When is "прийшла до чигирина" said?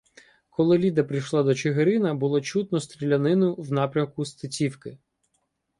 1.03-2.13